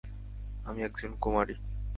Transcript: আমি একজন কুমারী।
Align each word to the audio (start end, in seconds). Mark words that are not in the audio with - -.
আমি 0.65 0.79
একজন 0.83 1.11
কুমারী। 1.21 1.55